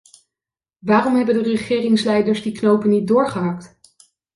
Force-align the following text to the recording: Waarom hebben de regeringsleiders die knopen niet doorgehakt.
Waarom 0.79 1.15
hebben 1.15 1.35
de 1.43 1.49
regeringsleiders 1.49 2.41
die 2.41 2.51
knopen 2.51 2.89
niet 2.89 3.07
doorgehakt. 3.07 3.77